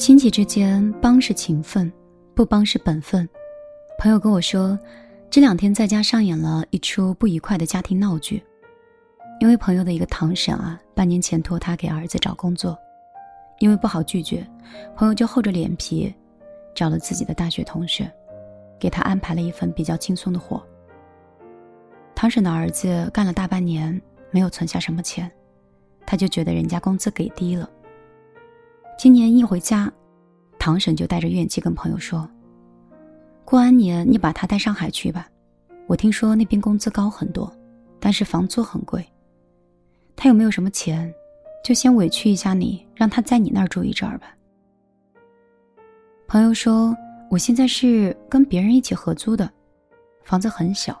[0.00, 1.92] 亲戚之间帮是情分，
[2.34, 3.28] 不帮是本分。
[3.98, 4.78] 朋友跟我说，
[5.28, 8.42] 这两天在家上演了一出不愉快的家庭闹剧。
[9.40, 12.78] 因为朋友的一个堂婶啊，半年前托他给儿子找工作，
[13.58, 14.42] 因为不好拒绝，
[14.96, 16.10] 朋友就厚着脸皮
[16.74, 18.10] 找了自己的大学同学，
[18.78, 20.66] 给他安排了一份比较轻松的活。
[22.14, 25.30] 堂婶的儿子干了大半年，没有存下什么钱，
[26.06, 27.68] 他就觉得人家工资给低了。
[29.02, 29.90] 今年一回家，
[30.58, 32.28] 堂婶就带着怨气跟朋友说
[33.46, 35.26] ：“过完年你把他带上海去吧，
[35.86, 37.50] 我听说那边工资高很多，
[37.98, 39.02] 但是房租很贵。
[40.14, 41.10] 他又没有什么钱，
[41.64, 44.36] 就先委屈一下你，让他在你那儿住一阵儿吧。”
[46.28, 46.94] 朋友说
[47.32, 49.50] ：“我现在是跟别人一起合租的，
[50.24, 50.94] 房子很小。”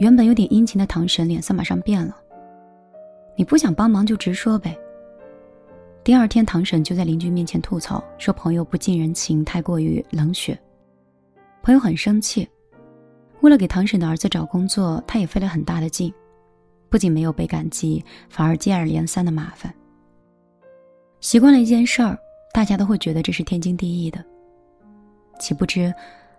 [0.00, 2.16] 原本有点殷勤的堂婶脸色马上变了
[3.36, 4.74] ：“你不想帮忙就直说呗。”
[6.04, 10.58] 第二天，堂婶就在邻居面前吐槽说：“朋友不近人情，太过于冷血。”
[11.62, 12.48] 朋友很生气，
[13.40, 16.12] 为了给堂婶的儿子找工作，他也费了很大的劲，
[16.90, 19.72] 不仅没有被感激，反而接二连三的麻烦。
[21.20, 22.18] 习惯了一件事儿，
[22.52, 24.24] 大家都会觉得这是天经地义的，
[25.38, 25.94] 岂不知，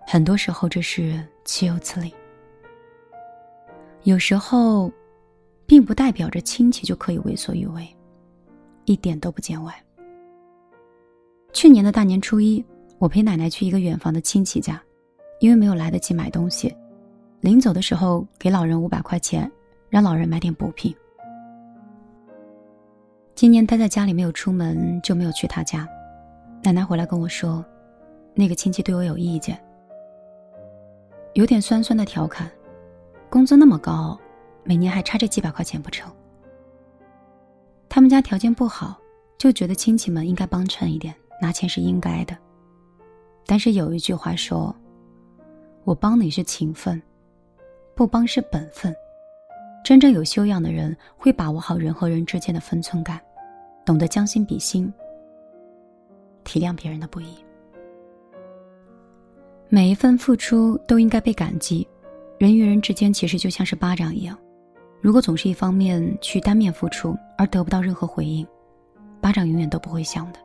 [0.05, 2.13] 很多时候这是岂有此理。
[4.03, 4.91] 有时候，
[5.66, 7.88] 并不代表着亲戚就可以为所欲为。
[8.85, 9.73] 一点都不见外。
[11.53, 12.63] 去年的大年初一，
[12.97, 14.81] 我陪奶奶去一个远房的亲戚家，
[15.39, 16.75] 因为没有来得及买东西，
[17.41, 19.49] 临走的时候给老人五百块钱，
[19.89, 20.95] 让老人买点补品。
[23.35, 25.87] 今年待在家里没有出门，就没有去他家。
[26.63, 27.63] 奶奶回来跟我说，
[28.33, 29.59] 那个亲戚对我有意见，
[31.33, 32.49] 有点酸酸的调侃
[33.29, 34.17] ：“工资那么高，
[34.63, 36.11] 每年还差这几百块钱不成？”
[38.14, 38.95] 家条件不好，
[39.39, 42.38] 就觉得亲戚们应该帮衬一点，拿钱是应该的。
[43.45, 44.73] 但是有一句话说
[45.83, 47.02] ：“我帮你是情分，
[47.96, 48.96] 不帮是本分。”
[49.84, 53.19] 真正有修养的人会把握好人和人之间的分寸感，
[53.84, 54.94] 懂得将心比心，
[56.44, 57.35] 体谅别人的不易。
[59.68, 61.85] 每一份付出都应该被感激。
[62.38, 64.38] 人与人之间其实就像是巴掌一样。
[65.03, 68.47] 如果总是一方面去单面付出而得不到任何回应，
[69.19, 70.40] 巴掌永远都不会响的。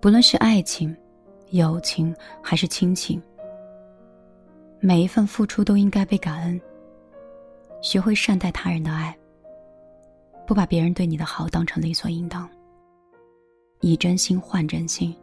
[0.00, 0.96] 不论是爱情、
[1.50, 3.22] 友情还是亲情，
[4.80, 6.58] 每一份付出都应该被感恩。
[7.82, 9.14] 学会善待他人的爱，
[10.46, 12.48] 不把别人对你的好当成理所应当。
[13.80, 15.14] 以真心换真心，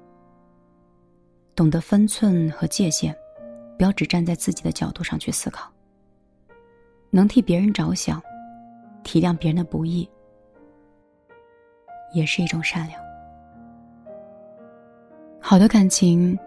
[1.56, 3.12] 懂得分寸和界限，
[3.76, 5.68] 不要只站在自己的角度上去思考。
[7.12, 8.22] 能替别人着想，
[9.04, 10.10] 体谅别人的不易，
[12.14, 13.00] 也是一种善良。
[15.40, 16.38] 好的感情，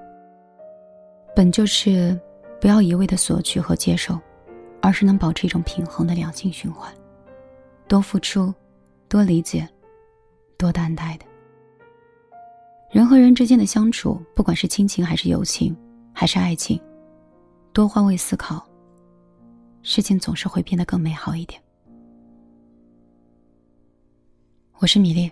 [1.37, 2.19] 本就是
[2.61, 4.19] 不要一味的索取和接受，
[4.81, 6.91] 而是能保持一种平衡的良性循环。
[7.87, 8.53] 多付出，
[9.07, 9.69] 多理解，
[10.57, 11.27] 多担待的。
[12.91, 15.77] 人和人之间的相处，不管是亲情还是友情，
[16.15, 16.81] 还是爱情，
[17.75, 18.65] 多换位思考。
[19.85, 21.63] 事情总是会变得更美好一点。
[24.79, 25.31] 我是米粒，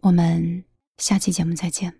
[0.00, 0.64] 我们
[0.98, 1.92] 下期节目再见。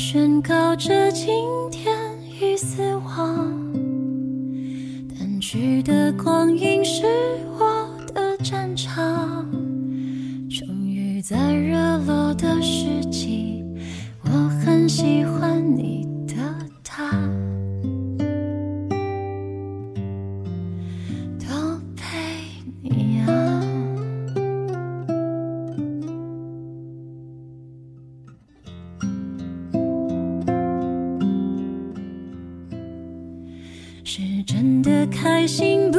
[0.00, 1.28] 宣告着今
[1.70, 1.94] 天
[2.40, 3.52] 已死亡，
[5.10, 7.04] 淡去的光阴是
[7.58, 7.69] 我
[35.46, 35.89] 心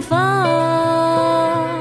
[0.00, 1.78] 方。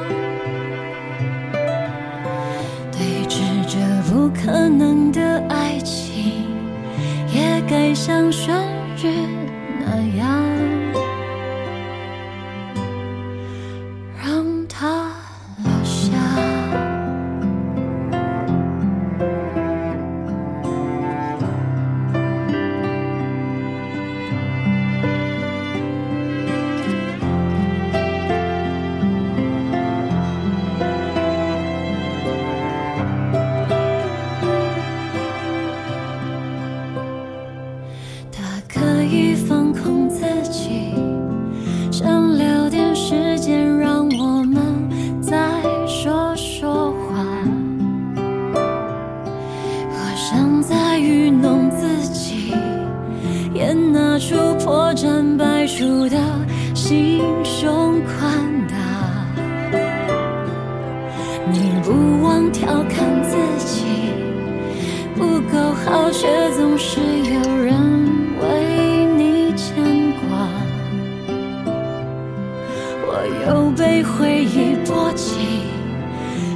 [2.91, 3.77] 对峙着
[4.09, 6.45] 不可能的爱情，
[7.33, 8.55] 也该像旋
[9.01, 9.36] 律
[55.67, 56.17] 绽百出的
[56.73, 58.31] 心胸宽
[58.67, 58.75] 大。
[61.51, 63.35] 你不忘调侃自
[63.65, 63.85] 己。
[65.15, 67.73] 不够好，却总是有人
[68.39, 69.83] 为你牵
[70.21, 70.47] 挂。
[73.09, 73.11] 我
[73.45, 75.63] 又被回忆波及，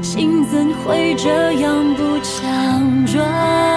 [0.01, 3.70] 心怎会这样不强壮？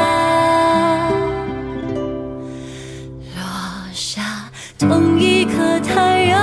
[4.86, 6.38] 同一颗太阳，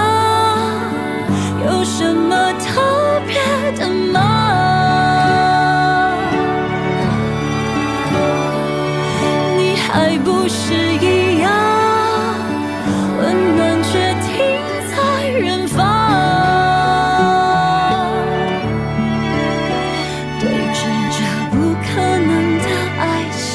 [1.65, 3.35] 有什么特别
[3.79, 4.17] 的吗？
[9.57, 11.51] 你还不是一样，
[13.19, 13.21] 温
[13.55, 13.91] 暖却
[14.25, 14.29] 停
[14.89, 14.95] 在
[15.39, 15.79] 远方。
[20.39, 20.43] 对
[20.73, 20.79] 峙
[21.15, 21.17] 着
[21.51, 21.55] 不
[21.85, 22.65] 可能的
[22.99, 23.01] 爱
[23.31, 23.47] 情，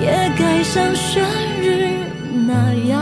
[0.00, 0.04] 也
[0.38, 1.24] 该像旋
[1.62, 1.64] 律
[2.46, 2.52] 那
[2.88, 2.92] 样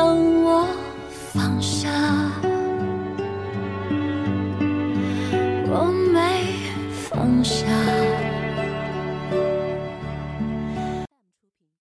[0.00, 0.39] 让。